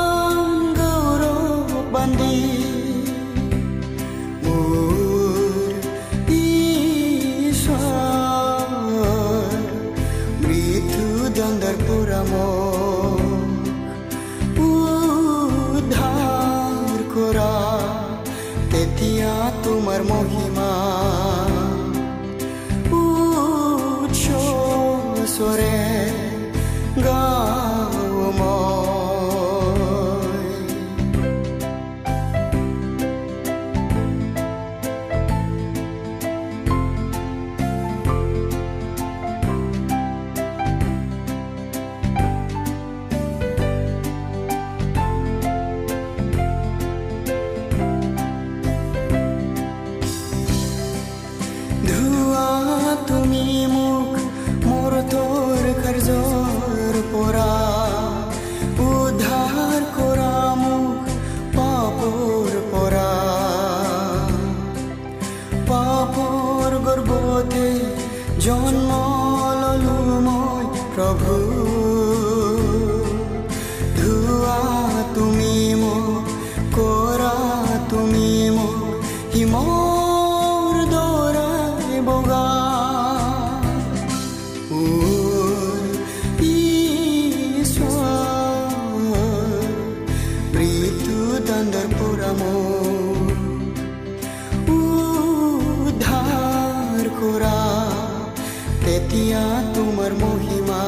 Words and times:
তেতিয়া 99.47 99.75
তোমাৰ 99.75 100.13
মহিমা 100.21 100.83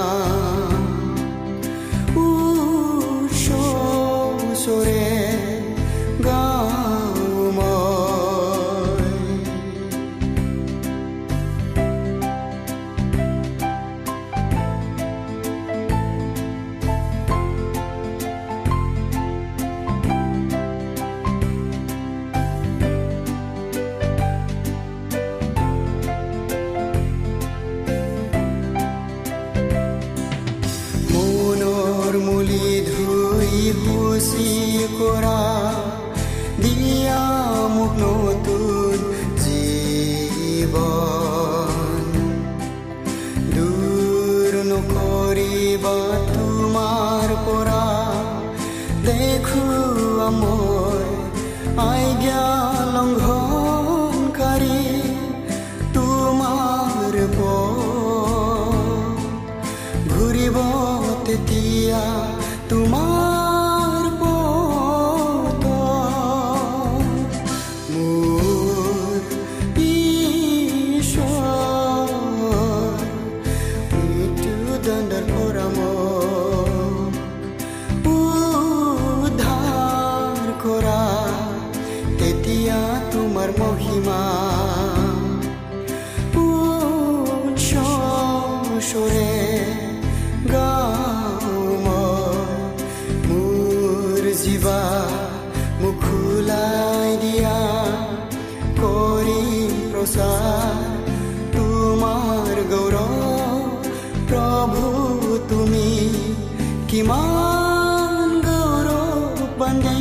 বান্ধি 109.69 110.01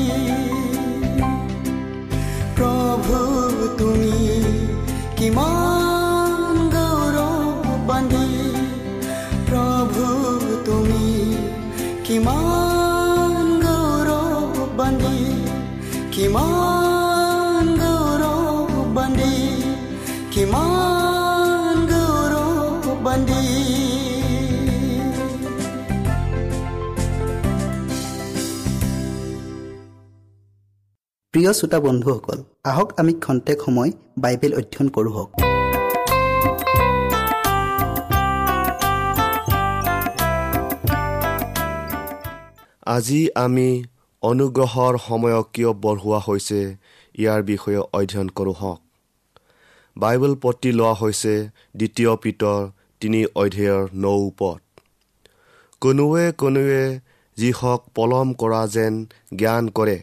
প্ৰভু 2.57 3.17
তুমি 3.79 4.15
কিমান 5.17 5.76
প্ৰিয় 31.47 31.59
শ্ৰোতা 31.59 31.79
বন্ধুসকল 31.79 32.39
আহক 32.63 32.89
আমি 32.99 33.13
খন্তেক 33.13 33.57
সময় 33.65 33.91
বাইবেল 34.17 34.51
অধ্যয়ন 34.53 34.87
কৰোঁ 34.95 35.25
আজি 42.85 43.21
আমি 43.35 43.67
অনুগ্ৰহৰ 44.23 44.93
সময়ক 44.97 45.45
কিয় 45.53 45.71
বঢ়োৱা 45.83 46.19
হৈছে 46.27 46.59
ইয়াৰ 47.15 47.41
বিষয়ে 47.43 47.79
অধ্যয়ন 47.93 48.27
কৰোঁ 48.29 48.53
হওক। 48.53 48.79
বাইবেল 49.97 50.33
পতি 50.41 50.71
লোৱা 50.71 50.93
হৈছে 50.93 51.33
দ্বিতীয় 51.75 52.11
পিতৰ 52.15 52.59
তিনি 53.01 53.25
অধ্যায়ৰ 53.35 53.83
নৌ 53.93 54.21
পদ 54.39 54.59
কোনোৱে 55.81 56.25
কোনোৱে 56.31 56.83
যিহক 57.37 57.79
পলম 57.95 58.27
কৰা 58.33 58.61
যেন 58.67 58.93
জ্ঞান 59.35 59.65
কৰে 59.69 59.97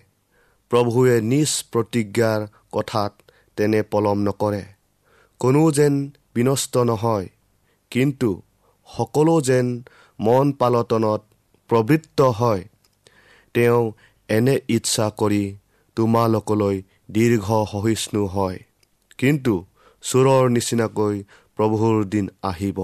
প্ৰভুৱে 0.74 1.16
নিজ 1.22 1.50
প্ৰতিজ্ঞাৰ 1.72 2.40
কথাত 2.76 3.12
তেনে 3.58 3.80
পলম 3.90 4.18
নকৰে। 4.28 4.62
কোনো 5.40 5.62
যেন 5.70 5.94
বিনষ্ট 6.34 6.74
নহয় 6.90 7.28
কিন্তু 7.92 8.30
সকলো 8.88 9.34
যেন 9.40 9.66
মন 10.18 10.46
পালটনত 10.60 11.22
প্ৰবৃত্ত 11.70 12.18
হয়। 12.40 12.62
তেওঁ 13.54 13.82
এনে 14.28 14.56
ইচ্ছা 14.68 15.06
কৰি 15.20 15.44
তোমালোকলৈ 15.96 16.76
দীৰ্ঘ 17.14 17.46
সহিষ্ণু 17.72 18.22
হয় 18.26 18.58
কিন্তু 19.18 19.54
চোৰৰ 20.02 20.44
নিচিনাকৈ 20.50 21.16
প্ৰভুৰ 21.56 21.96
দিন 22.12 22.26
আহিব। 22.50 22.78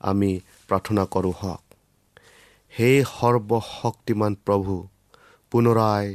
আমি 0.00 0.32
প্ৰাৰ্থনা 0.68 1.04
কৰোঁ 1.14 1.34
হওক 1.40 1.62
সেই 2.72 2.96
সৰ্বশক্তিমান 3.10 4.32
প্ৰভু 4.46 4.74
পুনৰাই 5.52 6.06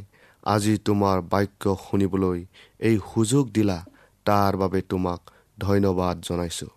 আজি 0.48 0.78
তোমাৰ 0.78 1.22
বাক্য 1.22 1.64
শুনিবলৈ 1.90 2.46
এই 2.80 2.98
সুযোগ 3.14 3.50
দিলা 3.50 3.86
তাৰ 4.26 4.58
বাবে 4.58 4.82
তোমাক 4.82 5.22
ধন্যবাদ 5.60 6.16
জনাইছোঁ। 6.22 6.74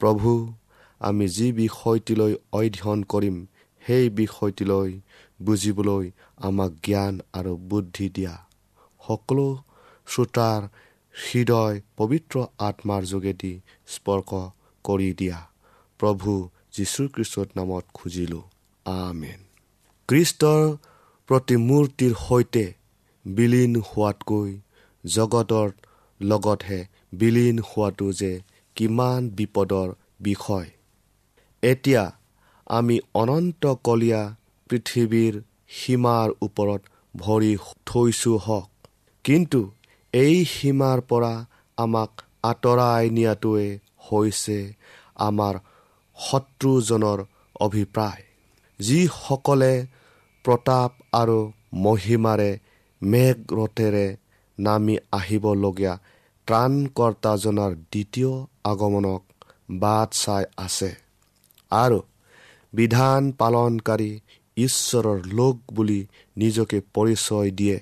প্ৰভু 0.00 0.30
আমি 1.00 1.26
যি 1.28 1.52
বিষয়টিলৈ 1.52 2.32
অধ্যয়ন 2.52 3.00
কৰিম 3.02 3.36
সেই 3.86 4.10
বিষয়টিলৈ 4.10 4.90
বুজিবলৈ 5.42 6.10
আমাক 6.36 6.72
জ্ঞান 6.84 7.14
আৰু 7.32 7.52
বুদ্ধি 7.56 8.06
দিয়া। 8.08 8.34
সকলো 9.06 9.46
শ্ৰোতাৰ 10.06 10.60
হৃদয় 11.14 11.76
পবিত্ৰ 11.96 12.34
আত্মাৰ 12.58 13.02
যোগেদি 13.04 13.52
স্পৰ্শ 13.86 14.30
কৰি 14.84 15.10
দিয়া। 15.12 15.38
প্ৰভু 16.00 16.30
যীশুখ্ৰীষ্টৰ 16.76 17.46
নামত 17.56 17.84
খুজিলোঁ। 17.94 18.44
আমেন। 18.86 19.40
কৃষ্টৰ 20.08 20.62
প্ৰতিমূৰ্তিৰ 21.28 22.14
সৈতে 22.28 22.64
বিলীন 23.36 23.72
হোৱাতকৈ 23.88 24.50
জগতৰ 25.04 25.68
লগতহে 26.20 26.80
বিলীন 27.12 27.56
হোৱাটো 27.60 28.08
যে 28.12 28.32
কিমান 28.76 29.20
বিপদৰ 29.36 29.88
বিষয়। 30.20 30.68
এতিয়া 31.62 32.04
আমি 32.70 32.96
অনন্তকলীয়া 33.14 34.22
পৃথিৱীৰ 34.70 35.34
সীমাৰ 35.68 36.28
ওপৰত 36.42 36.80
ভৰি 37.14 37.52
থৈছোঁ 37.86 38.38
হওক। 38.38 38.70
কিন্তু 39.24 39.60
এই 40.14 40.36
সীমাৰ 40.44 40.98
পৰা 41.10 41.34
আমাক 41.78 42.10
আঁতৰাই 42.42 43.04
নিয়াটোৱে 43.10 43.68
হৈছে 44.06 44.58
আমাৰ 45.26 45.54
শত্ৰুজনৰ 46.16 47.18
অভিপ্ৰায়। 47.60 48.22
যিসকলে 48.80 49.72
প্ৰতাপ 50.44 50.90
আৰু 51.12 51.38
মহিমাৰে 51.86 52.50
মেঘৰথেৰে 53.02 54.06
নামি 54.58 54.96
আহিবলগীয়া 55.12 55.94
ত্ৰাণকৰ্তাজনাৰ 56.48 57.72
দ্বিতীয় 57.92 58.32
আগমনক 58.64 59.22
বাট 59.80 60.08
চাই 60.12 60.44
আছে। 60.56 60.90
আৰু 61.72 61.98
বিধান 62.72 63.22
পালনকাৰী 63.32 64.10
ঈশ্বৰৰ 64.56 65.18
লোক 65.32 65.56
বুলি 65.72 66.00
নিজকে 66.36 66.78
পৰিচয় 66.94 67.50
দিয়ে। 67.50 67.78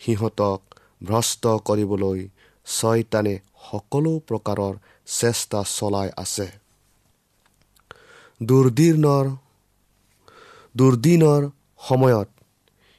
সিহঁতক 0.00 0.60
ভ্ৰষ্ট 1.04 1.42
কৰিবলৈ 1.66 2.20
ছয়তানে 2.66 3.34
সকলো 3.70 4.12
প্ৰকাৰৰ 4.28 4.74
চেষ্টা 5.06 5.60
চলাই 5.68 6.08
আছে। 6.16 6.46
দুৰ্দিনৰ 8.40 9.26
দুৰ্দিনৰ 10.74 11.42
সময়ত 11.80 12.28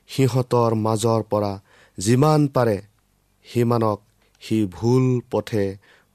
সিহঁতৰ 0.10 0.72
মাজৰ 0.80 1.22
পৰা 1.32 1.54
যিমান 1.98 2.48
পাৰে 2.48 2.78
সিমানক 3.46 4.00
সি 4.42 4.58
ভুল 4.72 5.06
পথে 5.32 5.66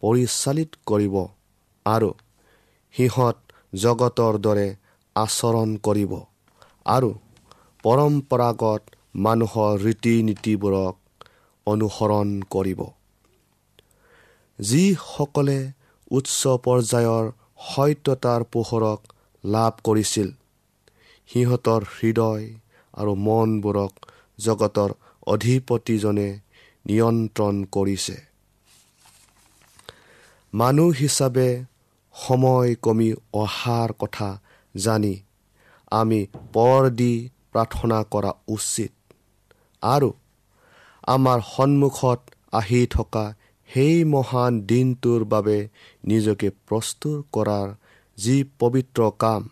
পৰিচালিত 0.02 0.70
কৰিব 0.86 1.16
আৰু 1.86 2.10
সিহঁত 2.94 3.36
জগতৰ 3.80 4.38
দৰে 4.38 4.68
আচৰণ 5.16 5.76
কৰিব 5.82 6.12
আৰু 6.86 7.10
পৰম্পৰাগত 7.84 8.82
মানুহৰ 9.18 9.72
ৰীতি 9.80 10.14
নীতিবোৰক 10.22 10.94
অনুসৰণ 11.66 12.28
কৰিব। 12.50 12.80
যিসকলে 14.58 15.58
উচ্চ 16.10 16.40
পৰ্যায়ৰ 16.64 17.24
সত্যতাৰ 17.66 18.40
পোহৰক 18.52 19.00
লাভ 19.44 19.72
কৰিছিল 19.84 20.28
সিহঁতৰ 21.30 21.82
হৃদয় 21.94 22.46
আৰু 22.94 23.12
মনবোৰক 23.14 23.92
জগতৰ 24.38 24.90
অধিপতিজনে 25.26 26.28
নিয়ন্ত্ৰণ 26.86 27.64
কৰিছে। 27.64 28.16
মানুহ 30.52 30.90
হিচাপে 30.92 31.48
সময় 32.14 32.74
কমি 32.74 33.12
অহাৰ 33.32 33.92
কথা 33.98 34.28
জানি 34.76 35.14
আমি 35.92 36.20
পৰ 36.52 36.90
দি 36.90 37.12
প্ৰাৰ্থনা 37.52 37.98
কৰা 38.04 38.32
উচিত। 38.48 38.92
আৰু 39.82 40.10
আমাৰ 41.06 41.38
সন্মুখত 41.56 42.20
আহি 42.52 42.80
থকা 42.86 43.24
সেই 43.68 44.04
মহান 44.04 44.52
দিনটোৰ 44.60 45.24
বাবে 45.24 45.58
নিজকে 46.04 46.48
প্ৰস্তুত 46.68 47.18
কৰাৰ 47.32 47.68
যি 48.18 48.36
পবিত্ৰ 48.58 49.00
কাম 49.18 49.48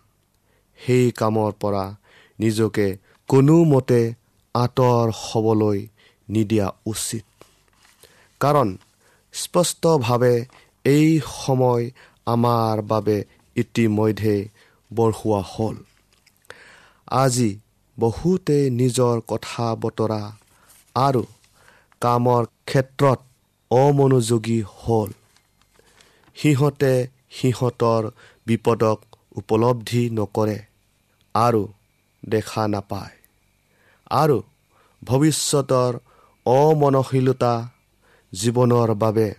সেই 0.79 1.11
কামৰ 1.11 1.53
পৰা 1.61 1.85
নিজকে 2.39 2.87
কোনোমতে 3.29 4.01
আঁতৰ 4.55 5.07
হ'বলৈ 5.23 5.79
নিদিয়া 6.29 6.69
উচিত। 6.87 7.25
কাৰণ 8.41 8.69
স্পষ্টভাৱে 9.35 10.35
এই 10.85 11.21
সময় 11.45 11.91
আমাৰ 12.27 12.83
বাবে 12.83 13.25
ইতিমধ্যে 13.57 14.37
বঢ়োৱা 14.91 15.41
হ'ল। 15.53 15.77
আজি 17.17 17.51
বহুতে 17.99 18.59
নিজৰ 18.71 19.17
কথা 19.29 19.67
বতৰা 19.75 20.23
আৰু 20.97 21.23
কামৰ 22.03 22.45
ক্ষেত্ৰত 22.67 23.19
অমনোযোগী 23.71 24.61
হ'ল। 24.77 25.11
সিহঁতে 26.37 26.93
সিহঁতৰ 27.31 28.03
বিপদক 28.47 28.99
উপলব্ধি 29.37 30.03
নকৰে 30.11 30.59
আৰু 31.35 31.63
দেখা 32.23 32.69
নাপায়। 32.69 33.18
আৰু 34.11 34.43
ভৱিষ্যতৰ 35.05 35.99
অমনশীলতা 36.47 37.69
জীৱনৰ 38.35 38.95
বাবে 38.95 39.35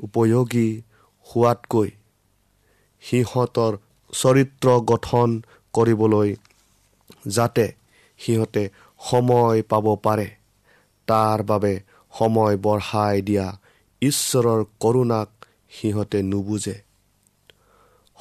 উপযোগী 0.00 0.82
হোৱাতকৈ 1.26 1.90
সিহঁতৰ 3.02 3.78
চৰিত্ৰ 4.12 4.80
গঠন 4.80 5.42
কৰিবলৈ 5.72 6.36
যাতে 7.26 7.72
সিহঁতে 8.18 8.70
সময় 9.10 9.62
পাব 9.62 9.96
পাৰে 9.96 10.28
তাৰ 11.06 11.42
বাবে 11.42 11.80
সময় 12.18 12.56
বঢ়াই 12.56 13.22
দিয়া 13.22 13.46
ঈশ্বৰৰ 14.02 14.64
কৰোণাক 14.80 15.28
সিহঁতে 15.70 16.22
নুবুজে। 16.22 16.82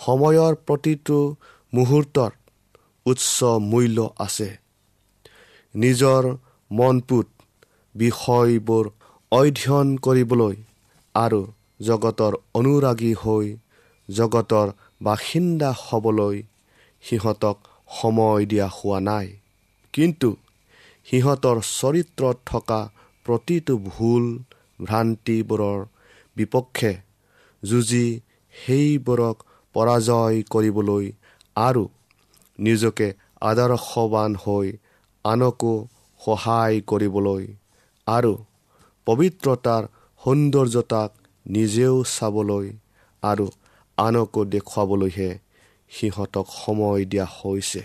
সময়ৰ 0.05 0.55
প্ৰতিটো 0.55 1.35
মুহূৰ্তত 1.73 2.33
উচ্চ 3.05 3.43
মূল্য 3.43 4.13
আছে। 4.19 4.60
নিজৰ 5.75 6.23
মনপুত 6.71 7.27
বিষয়বোৰ 7.95 8.85
অধ্যয়ন 9.31 9.89
কৰিবলৈ 10.05 10.55
আৰু 11.15 11.41
জগতৰ 11.79 12.33
অনুৰাগী 12.53 13.13
হৈ 13.13 13.47
জগতৰ 14.09 14.67
বাসিন্দা 15.01 15.69
হ'বলৈ 15.79 16.37
সিহঁতক 17.03 17.57
সময় 17.91 18.45
দিয়া 18.45 18.67
হোৱা 18.67 18.99
নাই। 18.99 19.27
কিন্তু 19.93 20.29
সিহঁতৰ 21.07 21.57
চৰিত্ৰত 21.69 22.37
থকা 22.45 22.81
প্ৰতিটো 23.25 23.73
ভুল 23.87 24.25
ভ্ৰান্তিবোৰৰ 24.81 25.79
বিপক্ষে 26.37 26.93
যুঁজি 27.63 28.07
সেইবোৰক 28.53 29.37
পৰাজয় 29.75 30.37
কৰিবলৈ 30.53 31.05
আৰু 31.55 31.83
নিজকে 32.59 33.07
আদৰ্শৱান 33.41 34.31
হৈ 34.43 34.67
আনকো 35.25 35.73
সহায় 36.21 36.77
কৰিবলৈ 36.89 37.43
আৰু 38.07 38.33
পবিত্ৰতাৰ 39.07 39.83
সৌন্দৰ্যতাক 40.21 41.11
নিজেও 41.45 41.95
চাবলৈ 42.15 42.67
আৰু 43.23 43.45
আনকো 43.97 44.41
দেখুৱাবলৈহে 44.45 45.29
সিহঁতক 45.91 46.47
সময় 46.55 47.03
দিয়া 47.05 47.27
হৈছে। 47.37 47.83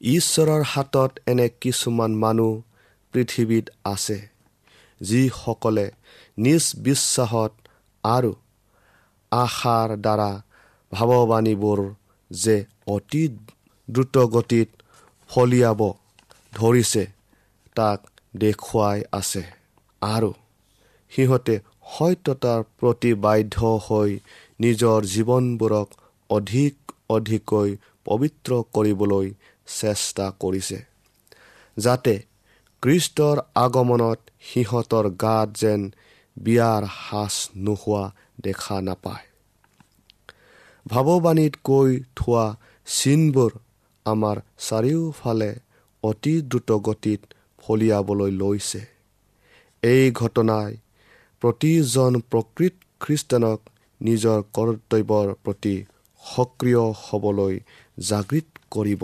ঈশ্বৰৰ 0.00 0.62
হাতত 0.62 1.12
এনে 1.26 1.46
কিছুমান 1.62 2.12
মানুহ 2.14 2.52
পৃথিৱীত 3.14 3.66
আছে 3.84 4.18
যিসকলে 5.00 5.86
নিজ 6.38 6.64
বিশ্বাসত 6.78 7.52
আৰু 8.04 8.32
আশাৰ 9.32 9.88
দ্বাৰা 9.96 10.30
ভাৱবাণীবোৰ 10.92 11.80
যে 12.30 12.56
অতি 12.86 13.22
দ্ৰুতগতিত 13.88 14.68
ফলিয়াব 15.32 15.80
ধৰিছে 16.52 17.04
তাক 17.76 18.00
দেখুৱাই 18.36 18.98
আছে। 19.12 19.42
আৰু 20.02 20.30
সিহঁতে 21.12 21.54
সত্যতাৰ 21.92 22.60
প্ৰতি 22.78 23.12
বাধ্য 23.24 23.56
হৈ 23.86 24.10
নিজৰ 24.60 24.98
জীৱনবোৰক 25.14 25.88
অধিক 26.30 26.74
অধিককৈ 27.10 27.70
পবিত্ৰ 28.04 28.50
কৰিবলৈ 28.74 29.26
চেষ্টা 29.68 30.26
কৰিছে 30.42 30.78
যাতে 31.76 32.14
কৃষ্টৰ 32.82 33.36
আগমনত 33.56 34.20
সিহঁতৰ 34.48 35.06
গাত 35.24 35.48
যেন 35.60 35.80
বিয়াৰ 36.36 36.82
সাজ 36.98 37.34
নোহোৱা 37.64 38.04
দেখা 38.44 38.78
নাপায়। 38.80 39.26
ভাৱবাণীত 40.86 41.54
কৈ 41.64 41.90
থোৱা 42.16 42.46
চিনবোৰ 42.86 43.52
আমাৰ 44.06 44.36
চাৰিওফালে 44.58 45.50
অতি 46.02 46.34
দ্ৰুতগতিত 46.42 47.20
ফলিয়াবলৈ 47.58 48.30
লৈছে। 48.30 48.80
এই 49.82 50.04
ঘটনাই 50.10 50.70
প্ৰতিজন 51.42 52.12
প্ৰকৃত 52.30 52.74
খ্ৰীষ্টানক 53.00 53.60
নিজৰ 54.00 54.38
কৰ্তব্যৰ 54.54 55.28
প্ৰতি 55.44 55.74
সক্ৰিয় 56.22 56.84
হ'বলৈ 57.02 57.54
জাগৃত 58.08 58.48
কৰিব। 58.70 59.02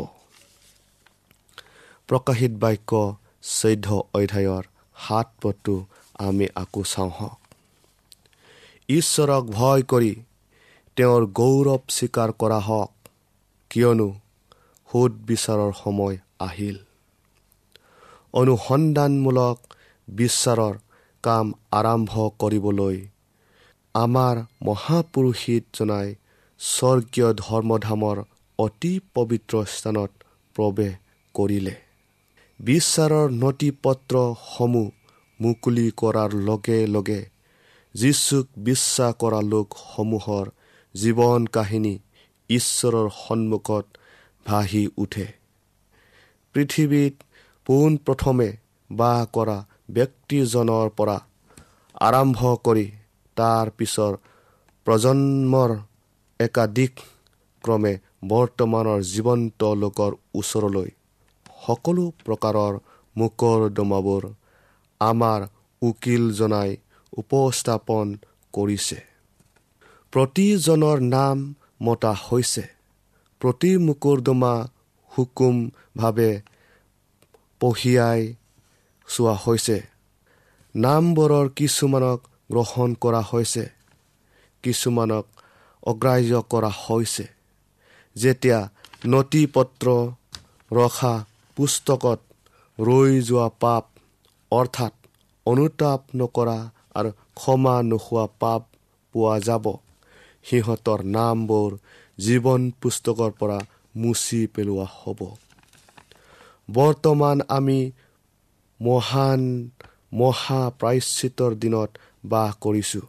প্ৰকাশিত 2.08 2.52
বাক্য 2.58 2.92
চৈধ্য 3.48 3.88
অধ্যায়ৰ 4.14 4.64
সাত 4.96 5.28
পদটো 5.42 5.74
আমি 6.18 6.46
আকৌ 6.54 6.82
চাওঁ 6.84 7.10
হওক। 7.10 7.38
ঈশ্বৰক 8.88 9.44
ভয় 9.50 9.82
কৰি 9.82 10.12
তেওঁৰ 10.96 11.22
গৌৰৱ 11.32 11.82
স্বীকাৰ 11.88 12.30
কৰা 12.32 12.60
হওক 12.60 12.92
কিয়নো 13.70 14.08
সোধ 14.88 15.12
বিচাৰৰ 15.28 15.73
সময় 15.85 16.16
আহিল। 16.40 16.76
অনুসন্ধানমূলক 18.35 19.59
বিচাৰৰ 20.09 20.75
কাম 21.25 21.47
আৰম্ভ 21.73 22.12
কৰিবলৈ 22.38 22.97
আমাৰ 23.95 24.37
মহাপুৰুষিতজনাই 24.62 26.09
স্বৰ্গীয় 26.61 27.28
ধৰ্মধামৰ 27.35 28.16
অতি 28.59 28.92
পবিত্ৰ 29.14 29.54
স্থানত 29.66 30.11
প্ৰৱেশ 30.57 30.95
কৰিলে। 31.35 31.75
বিচাৰৰ 32.61 33.26
নথি 33.33 33.71
পত্ৰসমূহ 33.83 34.88
মুকলি 35.40 35.87
কৰাৰ 35.97 36.30
লগে 36.49 36.80
লগে 36.87 37.21
যীচুক 37.95 38.47
বিশ্বাস 38.59 39.12
কৰা 39.21 39.40
লোকসমূহৰ 39.42 40.47
জীৱন 40.95 41.47
কাহিনী 41.47 41.95
ঈশ্বৰৰ 42.50 43.09
সন্মুখত 43.18 43.87
ভাহি 44.48 44.82
উঠে। 45.04 45.26
পৃথিৱীত 46.54 47.14
পোনপ্ৰথমে 47.66 48.48
বাস 48.90 49.20
কৰা 49.34 49.58
ব্যক্তিজনৰ 49.96 50.86
পৰা 50.98 51.16
আৰম্ভ 52.00 52.40
কৰি 52.66 52.86
তাৰ 53.36 53.66
পিছৰ 53.78 54.12
প্ৰজন্মৰ 54.86 55.70
একাধিক 56.40 56.94
ক্ৰমে 57.64 57.94
বৰ্তমানৰ 58.30 59.00
জীৱন্ত 59.12 59.60
লোকৰ 59.82 60.12
ওচৰলৈ 60.40 60.88
সকলো 61.64 62.04
প্ৰকাৰৰ 62.26 62.74
মোকৰ্দমাবোৰ 63.16 64.24
আমাৰ 65.00 65.40
উকিলজনাই 65.82 66.70
উপস্থাপন 67.12 68.06
কৰিছে। 68.54 68.98
প্ৰতিজনৰ 70.12 70.98
নাম 71.14 71.38
মতা 71.86 72.12
হৈছে 72.24 72.64
প্ৰতি 73.40 73.71
মোকৰ্দমা 73.87 74.54
হুকুমভাৱে 75.11 76.30
পঢ়িয়াই 77.61 78.21
চোৱা 79.09 79.35
হৈছে। 79.45 79.78
নামবোৰৰ 80.75 81.47
কিছুমানক 81.59 82.18
গ্ৰহণ 82.52 82.88
কৰা 83.02 83.23
হৈছে 83.30 83.64
কিছুমানক 84.64 85.26
অগ্ৰাহ্য 85.83 86.35
কৰা 86.52 86.71
হৈছে। 86.85 87.25
যেতিয়া 88.16 88.61
নথি 89.07 89.42
পত্ৰ 89.54 89.87
ৰখা 90.71 91.14
পুস্তকত 91.57 92.21
ৰৈ 92.78 93.12
যোৱা 93.28 93.49
পাপ 93.62 93.85
অৰ্থাৎ 94.52 94.95
অনুতাপ 95.47 96.00
নকৰা 96.16 96.59
আৰু 96.95 97.11
ক্ষমা 97.35 97.76
নোখোৱা 97.83 98.25
পাপ 98.40 98.62
পোৱা 99.14 99.35
যাব 99.38 99.66
সিহঁতৰ 100.47 101.00
নামবোৰ 101.14 101.71
জীৱন 102.18 102.70
পুস্তকৰ 102.80 103.30
পৰা 103.40 103.58
মুচি 103.96 104.40
পেলোৱা 104.54 104.87
হ'ব। 104.94 105.20
বৰ্তমান 106.68 107.37
আমি 107.48 107.80
মহান 108.80 109.42
মহাপ্ৰায়শ্চিতৰ 110.12 111.52
দিনত 111.54 111.90
বাস 112.25 112.50
কৰিছোঁ। 112.60 113.06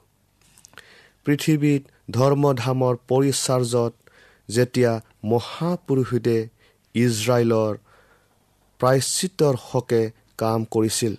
পৃথিৱীত 1.25 1.81
ধৰ্মধামৰ 2.11 2.95
পৰিচাৰ্যত 3.09 3.93
যেতিয়া 4.49 4.91
মহাপুৰুষে 5.23 6.37
ইজৰাইলৰ 6.95 7.73
প্ৰায়শ্চিতৰ 8.79 9.55
হকে 9.67 10.01
কাম 10.37 10.59
কৰিছিল 10.71 11.13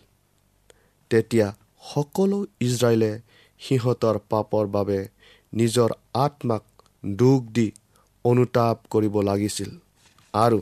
তেতিয়া 1.11 1.49
সকলো 1.95 2.39
ইজৰাইলে 2.61 3.13
সিহঁতৰ 3.61 4.17
পাপৰ 4.31 4.65
বাবে 4.67 4.99
নিজৰ 5.53 5.91
আত্মাক 6.15 6.63
দুখ 7.05 7.41
দি 7.53 7.69
অনুতাপ 8.25 8.77
কৰিব 8.91 9.15
লাগিছিল 9.21 9.71
আৰু 10.35 10.59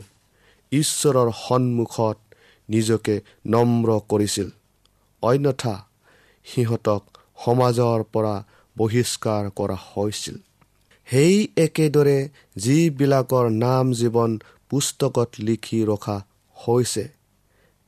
ঈশ্বৰৰ 0.71 1.29
সন্মুখত 1.45 2.17
নিজকে 2.69 3.15
নম্ৰ 3.45 3.89
কৰিছিল। 4.09 4.49
অন্যথা 5.23 5.75
সিহঁতক 6.45 7.01
সমাজৰ 7.45 7.99
পৰা 8.13 8.35
বহিষ্কাৰ 8.77 9.43
কৰা 9.49 9.77
হৈছিল। 9.87 10.37
সেই 11.07 11.35
একেদৰে 11.57 12.17
যিবিলাকৰ 12.55 13.45
নাম 13.49 13.85
জীৱন 13.93 14.31
পুস্তকত 14.69 15.29
লিখি 15.39 15.79
ৰখা 15.85 16.17
হৈছে 16.57 17.05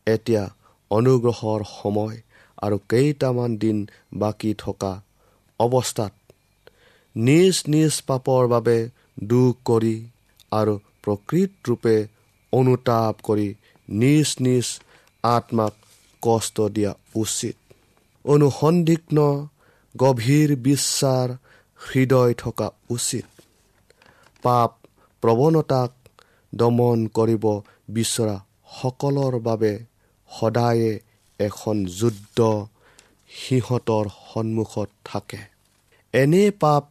এতিয়া 0.07 0.43
অনুগ্ৰহৰ 0.91 1.61
সময় 1.81 2.17
আৰু 2.57 2.77
কেইটামান 2.89 3.51
দিন 3.57 3.77
বাকী 4.13 4.51
থকা 4.57 4.93
অৱস্থাত 5.59 6.13
নিজ 7.15 7.55
নিজ 7.67 7.93
পাপৰ 8.07 8.47
বাবে 8.47 8.77
দুখ 9.17 9.55
কৰি 9.65 9.95
আৰু 10.51 10.73
প্ৰকৃত 11.03 11.51
ৰূপে 11.67 11.95
অনুতাপ 12.53 13.15
কৰি 13.23 13.49
নিজ 13.89 14.27
নিজ 14.39 14.67
আত্মাক 15.23 15.73
কষ্ট 16.21 16.57
দিয়া 16.61 16.93
উচিত। 17.15 17.55
অনুসন্দিগ্ন 18.25 19.17
গভীৰ 19.97 20.49
বিশ্বাস 20.55 21.29
হৃদয় 21.79 22.33
থকা 22.33 22.67
উচিত। 22.89 23.25
পাপ 24.43 24.71
প্ৰৱণতাক 25.23 25.91
দমন 26.53 26.99
কৰিব 27.07 27.45
বিচৰা 27.89 28.37
সকলৰ 28.81 29.33
বাবে 29.39 29.73
সদায়ে 30.31 30.91
এখন 31.39 31.75
যুদ্ধ 31.99 32.39
সিহঁতৰ 33.29 34.05
সন্মুখত 34.33 34.89
থাকে। 35.05 35.41
এনে 36.13 36.43
পাপ 36.59 36.83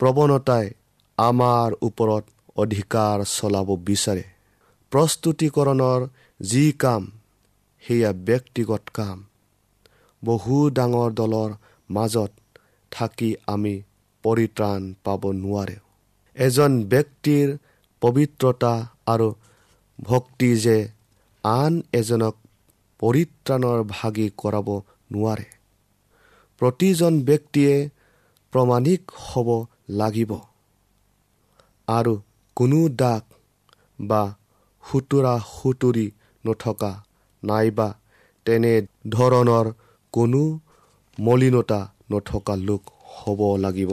প্ৰৱণতাই 0.00 0.66
আমাৰ 1.18 1.72
ওপৰত 1.82 2.24
অধিকাৰ 2.56 3.24
চলাব 3.24 3.68
বিচাৰে। 3.76 4.24
প্ৰস্তুতিকৰণৰ 4.90 6.08
যি 6.40 6.72
কাম 6.72 7.12
সেয়া 7.80 8.12
ব্যক্তিগত 8.12 8.82
কাম। 8.94 9.24
বহু 10.24 10.70
ডাঙৰ 10.70 11.10
দলৰ 11.12 11.50
মাজত 11.90 12.30
থাকি 12.90 13.36
আমি 13.46 13.82
পৰিত্ৰাণ 14.22 14.94
পাব 15.04 15.22
নোৱাৰে। 15.32 15.76
এজন 16.36 16.82
ব্যক্তিৰ 16.84 17.56
পবিত্ৰতা 18.00 18.86
আৰু 19.06 19.34
ভক্তি 20.00 20.56
যে 20.56 20.88
আন 21.44 21.82
এজনক 21.92 22.34
পৰিত্ৰাণৰ 23.00 23.82
ভাগি 23.88 24.30
কৰাব 24.36 24.68
নোৱাৰে। 25.12 25.44
প্ৰতিজন 26.58 27.22
ব্যক্তিয়ে 27.22 27.90
প্ৰমাণিক 28.52 29.02
হ'ব 29.16 29.66
লাগিব। 29.88 30.32
আৰু 31.88 32.14
কোনো 32.56 32.80
দাগ 33.00 33.22
বা 34.08 34.22
সুতুৰা 34.84 35.34
সুতুৰি 35.48 36.06
নথকা 36.44 36.92
নাইবা 37.42 37.88
তেনে 38.46 38.74
ধৰণৰ 39.14 39.66
কোনো 40.14 40.42
মলিনতা 41.18 41.80
নথকা 42.12 42.54
লোক 42.68 42.82
হ'ব 43.12 43.40
লাগিব। 43.64 43.90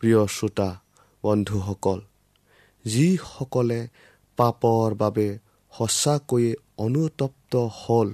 প্ৰিয় 0.00 0.20
শ্ৰোতা 0.34 0.68
বন্ধুসকল 1.24 1.98
যিসকলে 2.84 3.80
পাপৰ 4.38 4.88
বাবে 4.94 5.28
সঁচাকৈয়ে 5.72 6.52
অনুতপ্ত 6.84 7.52
হ'ল 7.80 8.08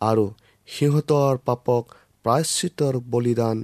আৰু 0.00 0.24
সিহঁতৰ 0.68 1.34
পাপক 1.48 1.82
প্ৰায়শ্চিতৰ 2.24 2.94
বলিদান 3.12 3.56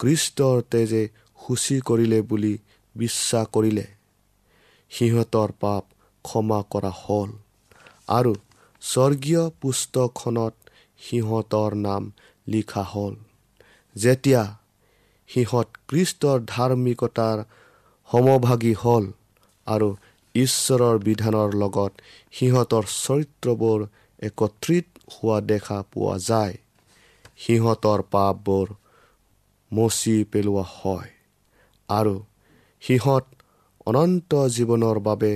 কৃষ্টৰ 0.00 0.56
তেজে 0.72 1.02
সূচী 1.40 1.76
কৰিলে 1.88 2.20
বুলি 2.30 2.54
বিশ্বাস 2.96 3.46
কৰিলে। 3.52 3.86
সিহঁতৰ 4.90 5.50
পাপ 5.60 5.84
ক্ষমা 6.24 6.62
কৰা 6.70 6.92
হ'ল। 6.94 7.30
আৰু 8.08 8.34
স্বৰ্গীয় 8.82 9.50
পুস্তকখনত 9.60 10.54
সিহঁতৰ 11.00 11.74
নাম 11.74 12.12
লিখা 12.48 12.82
হ'ল। 12.82 13.14
যেতিয়া 13.96 14.42
সিহঁত 15.30 15.68
কৃষ্টৰ 15.88 16.38
ধাৰ্মিকতাৰ 16.46 17.38
সমভাগী 18.08 18.74
হ'ল 18.74 19.04
আৰু 19.66 19.88
ঈশ্বৰৰ 20.34 20.98
বিধানৰ 20.98 21.50
লগত 21.54 21.92
সিহঁতৰ 22.32 22.84
চৰিত্ৰবোৰ 22.96 23.80
একত্ৰিত 24.22 24.86
হোৱা 25.12 25.40
দেখা 25.40 25.82
পোৱা 25.92 26.16
যায় 26.18 26.54
সিহঁতৰ 27.36 28.00
পাপবোৰ 28.10 28.66
মচি 29.72 30.24
পেলোৱা 30.24 30.64
হয়। 30.76 31.10
আৰু 31.88 32.14
সিহঁত 32.82 33.24
অনন্ত 33.86 34.30
জীৱনৰ 34.56 34.96
বাবে 34.98 35.32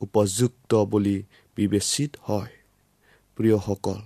উপযুক্ত 0.00 0.72
বুলি 0.84 1.16
বিবেচিত 1.56 2.10
হয়। 2.22 2.52
প্ৰিয়সকল 3.38 3.98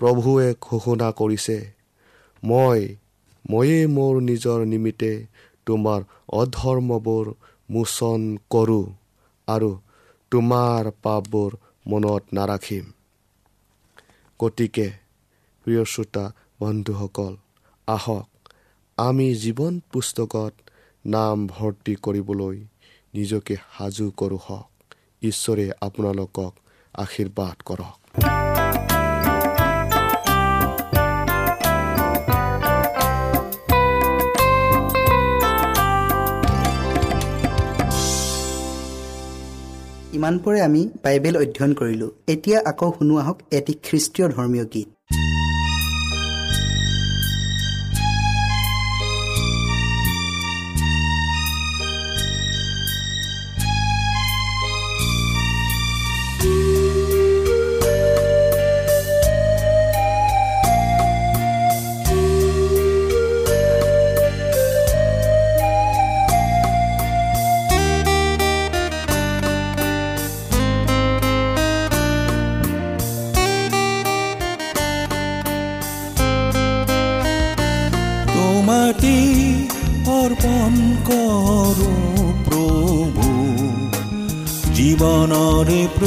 প্ৰভুৱে 0.00 0.48
ঘোষণা 0.60 1.08
কৰিছে 1.10 1.58
মই 2.42 2.80
ময়ে 3.44 3.80
মোৰ 3.86 4.14
নিজৰ 4.20 4.58
নিমিত্তে 4.66 5.12
তোমাৰ 5.66 6.00
অধৰ্মবোৰ 6.40 7.26
মোচন 7.68 8.22
কৰোঁ 8.50 8.86
আৰু 9.48 9.70
তোমাৰ 10.32 10.90
পাপবোৰ 11.02 11.50
মনত 11.86 12.22
নাৰাখিম। 12.32 12.84
গতিকে 14.40 14.86
প্ৰিয় 15.66 15.82
শ্ৰোতা 15.84 16.24
বন্ধুসকল 16.60 17.32
আহক 17.88 18.28
আমি 18.98 19.28
জীৱন 19.34 19.74
পুস্তকত 19.92 20.52
নাম 21.06 21.46
ভৰ্তি 21.46 21.94
কৰিবলৈ 21.94 22.56
নিজকে 23.14 23.56
সাজু 23.56 24.10
কৰোঁ 24.16 24.38
হওক। 24.46 24.94
ঈশ্বৰে 25.22 25.70
আপোনালোকক 25.80 26.54
আশীৰ্বাদ 26.94 27.56
কৰক। 27.64 27.98
ইমানপৰে 40.12 40.60
আমি 40.60 40.88
বাইবেল 41.04 41.36
অধ্যয়ন 41.36 41.74
কৰিলোঁ। 41.74 42.10
এতিয়া 42.28 42.58
আকৌ 42.66 42.92
শুনো 42.98 43.16
আহক 43.16 43.38
এটি 43.50 43.72
খ্ৰীষ্টীয় 43.82 44.28
ধৰ্মীয় 44.28 44.64
গীত। 44.74 44.95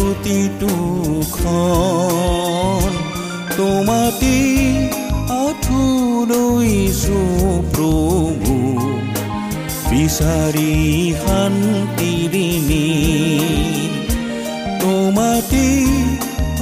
প্ৰতিটো 0.09 0.75
তোমাতে 3.57 4.37
আঁঠুলৈছো 5.35 7.19
প্ৰভু 7.73 8.55
বিচাৰি 9.89 10.73
শান্তিৰিণী 11.23 12.87
তোমাতে 14.81 15.65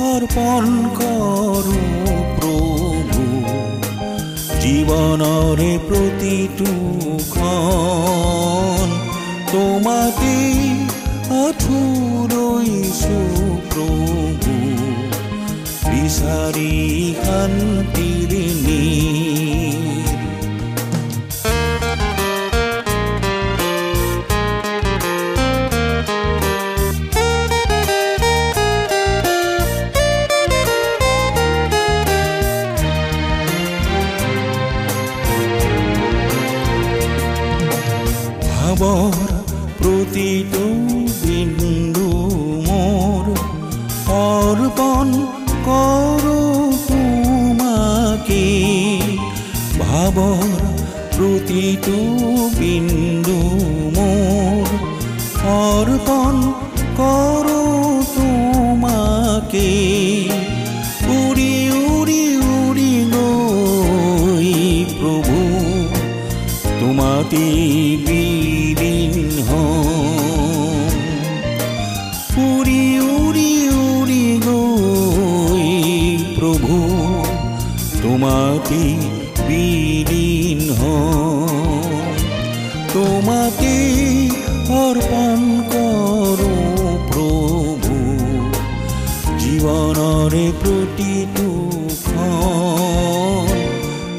অৰ্পণ 0.10 0.63
কৰো 0.99 1.79
প্ৰভু 2.38 3.23
জীৱনৰে 4.62 5.71
প্ৰতিটো 5.88 6.69
ক্ষণ। 7.33 8.88
তোমাতে 9.51 10.36
আঁঠুলৈছো 13.08 13.46
প্ৰভু 13.70 14.56
বিচাৰি 15.84 16.72
তোমাতে 78.58 78.86
বিলীন 79.48 80.62
তোমাতে 82.93 83.76
অৰ্পণ 84.78 85.39
কৰো 85.74 86.56
প্ৰভু 87.10 87.98
জীৱনৰে 89.43 90.46
প্ৰতিটো 90.62 91.48
ক্ষণ 92.02 93.48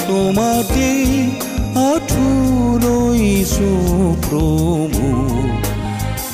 তোমাতে 0.06 0.88
আঠুলৈছো 1.88 3.72
প্ৰভু 4.26 5.06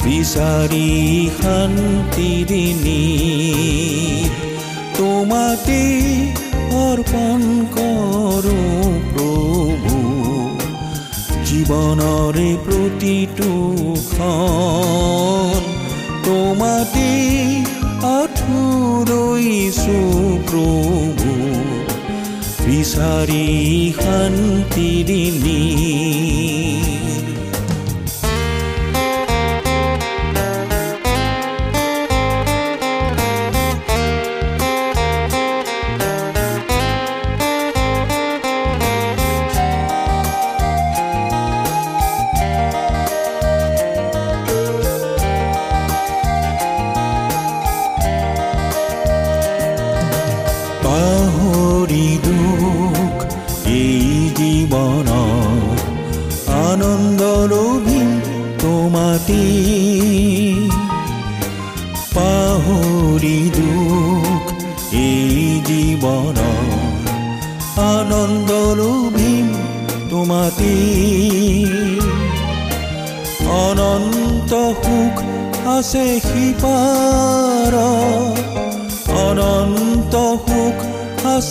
বিচাৰি 0.05 0.89
শান্তিৰ 1.41 2.51
নীত 2.85 4.33
তোমাতে 4.97 5.83
অৰ্পণ 6.85 7.41
জীৱনৰে 12.35 12.53
প্ৰতিটো 12.67 13.51
ক্ষণ 14.07 15.61
তোমাতে 16.25 17.11
আঠুলৈছো 18.11 19.99
প্ৰভু 20.49 21.31
বিচাৰি 22.65 23.47
শান্তিৰ 24.01 25.09
নীত 25.39 25.84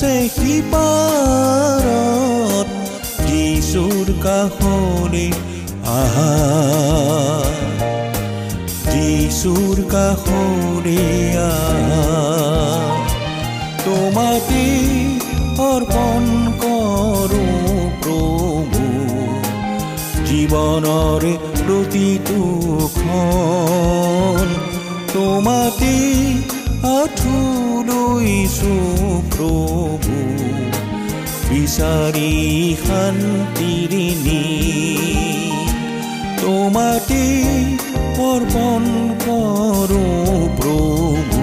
আছে 0.04 0.20
সিপাৰত 0.38 1.88
যিচুৰ 3.28 4.08
কাষৰে 4.26 5.28
আহা 5.94 6.32
যিচুৰ 8.92 9.78
কাষৰে 9.94 11.06
আহা 11.44 12.02
তোমাতে 13.86 14.66
অৰ্পণ 15.70 16.24
কৰো 16.64 17.46
প্ৰভু 18.04 18.84
জীৱনৰে 20.28 21.34
প্ৰতিটো 21.62 22.42
ক্ষণ 22.98 24.48
তোমাতে 25.16 25.96
আঠুলৈছো 26.92 28.74
প্ৰভু 29.34 30.18
বিচাৰি 31.50 32.32
শান্তিৰ 32.82 33.94
নীত 34.26 35.24
তোমাতে 36.42 37.24
অৰ্পণ 38.24 38.84
কৰো 39.24 40.04
প্ৰভু 40.58 41.42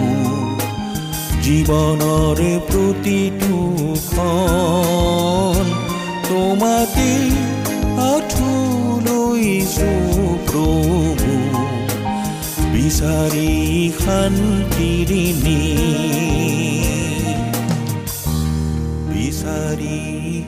জীৱনৰে 1.44 2.53
প্ৰতিটো 2.68 3.59
ক্ষণ 4.05 5.64
তোমাতে 6.29 7.11
আঠুলৈছো 8.11 9.90
প্ৰভু 10.48 11.33
বিচাৰি 12.74 13.50
শান্তিৰ 13.98 15.11
নীত 19.40 19.48
বিচাৰি 19.48 20.44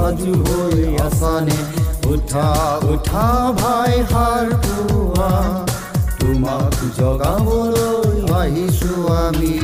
সাজু 0.00 0.32
হৈ 0.44 0.78
আছানে 1.06 1.58
উঠা 2.12 2.48
উঠা 2.92 3.26
ভাই 3.60 3.94
হাৰ 4.10 4.48
পোৱা 4.62 5.32
তোমাক 6.18 6.76
জগাবলৈ 6.98 8.18
আহিছো 8.40 8.92
আমি। 9.18 9.54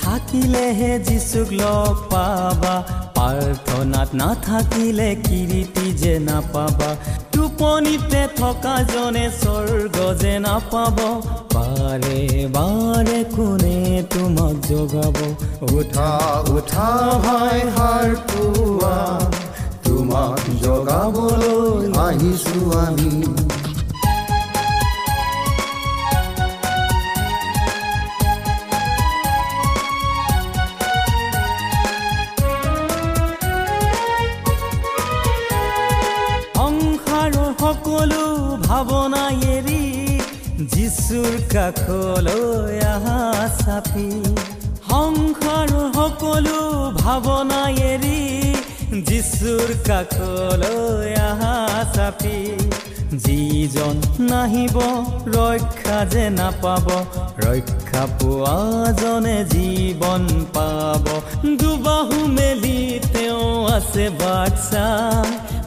থাকিলেহে 0.00 0.98
যিচুক 0.98 1.52
লগ 1.52 1.94
পাবা। 2.10 2.74
প্ৰাৰ্থনাত 3.14 4.14
নাথাকিলে 4.14 5.16
কিৰিটি 5.24 5.92
যে 5.92 6.18
নাপাবা। 6.18 6.96
টোপ 7.32 7.46
টোপনিতে 7.56 8.28
থকা 8.36 8.82
জনে 8.82 9.30
স্বৰ্গ 9.30 10.14
যে 10.14 10.38
নাপাব। 10.38 10.96
বাৰে 11.54 12.46
বাৰে 12.52 13.24
কোনে 13.24 14.02
তোমাক 14.10 14.66
জগাব? 14.68 15.16
উঠা 15.72 16.10
উঠা 16.48 17.18
ভাই 17.18 17.60
কাষলৈ 49.98 51.12
আহা 51.26 51.56
চাপি 51.94 52.38
যিজন 53.24 53.96
নাহিব 54.30 54.76
ৰক্ষা 55.34 55.98
যে 56.12 56.24
নাপাব 56.30 56.86
ৰক্ষা 57.44 58.02
পোৱাজনে 58.18 59.38
জীৱন 59.52 60.24
পাব 60.54 61.04
দুবাহু 61.60 62.18
মেলি 62.36 62.80
তেওঁ 63.06 63.46
আছে 63.76 64.06
বাচ্চা 64.20 64.84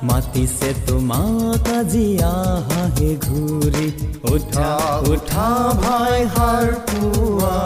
মাতিছে 0.08 0.70
তোমাক 0.88 1.70
আজি 1.78 2.08
আহাহে 2.30 3.12
ঘূৰি 3.26 3.88
উঠা 4.34 4.72
উঠা 5.12 5.50
ভাই 5.82 6.20
হাৰ 6.36 6.68
পুৱা 6.88 7.58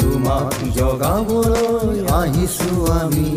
তোমাক 0.00 0.56
জগাবলৈ 0.76 1.98
আহিছো 2.14 2.70
আমি 2.98 3.28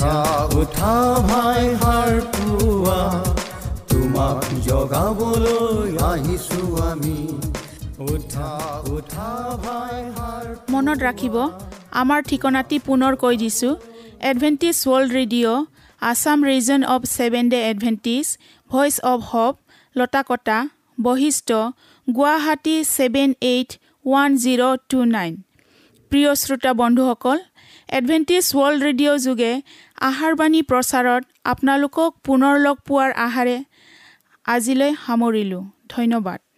উঠা 0.00 0.20
উঠা 0.60 0.92
ভাই 1.30 1.64
হাৰ 1.80 2.12
পুৱা 2.34 3.00
তোমাক 3.90 4.46
জগাবলৈ 4.66 5.90
আহিছো 6.02 6.60
আমি। 6.84 7.18
মনত 10.72 10.98
ৰাখিব 11.08 11.36
আমাৰ 12.02 12.20
ঠিকনাটি 12.30 12.76
পুনৰ 12.86 13.12
কৈ 13.22 13.34
দিছোঁ। 13.42 13.74
Adventist 14.30 14.76
world 14.84 15.10
radio' 15.18 15.58
Assam 16.02 16.38
region 16.50 16.80
of 16.94 17.02
seven 17.16 17.44
day 17.52 17.60
Adventist 17.70 18.26
voice 18.70 18.94
of 19.12 19.18
hope 19.30 19.54
Lotakata 19.96 20.58
Basistha 20.98 21.50
Guwahati 22.08 22.76
seven 22.96 23.28
eight 23.52 23.70
one 24.04 24.30
zero' 24.42 24.64
two 24.90 24.98
nine 25.14 25.32
প্ৰিয় 26.12 26.30
শ্ৰোতা 26.42 26.72
বন্ধুসকল 26.80 27.38
এডভেণ্টিজ 27.98 28.44
ৱৰ্ল্ড 28.54 28.80
ৰেডিঅ' 28.86 29.18
যোগে 29.26 29.52
আহাৰবাণী 30.00 30.60
প্ৰচাৰত 30.62 31.22
আপোনালোকক 31.44 32.10
পুনৰ 32.24 32.54
লগ 32.60 32.76
পোৱাৰ 32.86 33.10
আহাৰে 33.24 33.56
আজিলৈ 34.46 34.94
সামৰিলোঁ। 35.02 35.64
ধন্যবাদ। 35.88 36.49